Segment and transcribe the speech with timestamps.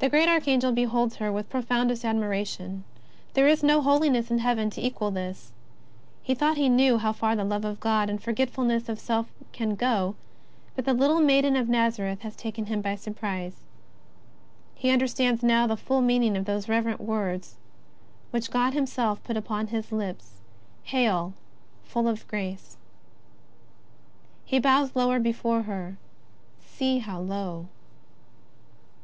[0.00, 2.82] The great Archangel beholds her with profoundest admiration.
[3.34, 5.52] There is no holiness in heaven to equal this.
[6.22, 9.74] He thought he knew how far the love of God and forgetfulness of self can
[9.76, 10.16] go,
[10.74, 13.60] but the little Maiden of i^azareth has taken him by surprise.
[14.74, 17.54] He under stands now the full meaning of those reverent words
[18.32, 20.40] which God Himself put upon his lips:
[20.84, 21.32] ^' Hail,
[21.84, 22.76] full of grace!"
[24.44, 25.96] He bows lower before her—
[26.74, 27.68] see how low